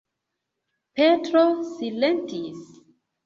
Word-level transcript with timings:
Petro 0.99 1.43
silentis. 1.75 2.65